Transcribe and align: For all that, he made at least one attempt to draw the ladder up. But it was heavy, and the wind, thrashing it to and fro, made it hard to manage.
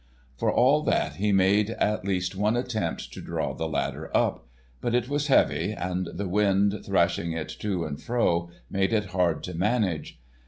For 0.35 0.51
all 0.51 0.81
that, 0.85 1.17
he 1.17 1.31
made 1.31 1.69
at 1.69 2.03
least 2.03 2.35
one 2.35 2.57
attempt 2.57 3.13
to 3.13 3.21
draw 3.21 3.53
the 3.53 3.67
ladder 3.69 4.09
up. 4.17 4.47
But 4.81 4.95
it 4.95 5.07
was 5.07 5.27
heavy, 5.27 5.73
and 5.73 6.07
the 6.15 6.27
wind, 6.27 6.79
thrashing 6.83 7.33
it 7.33 7.49
to 7.59 7.85
and 7.85 8.01
fro, 8.01 8.49
made 8.67 8.93
it 8.93 9.11
hard 9.13 9.43
to 9.43 9.53
manage. 9.53 10.19